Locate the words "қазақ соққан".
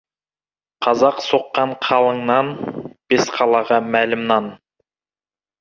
0.85-1.75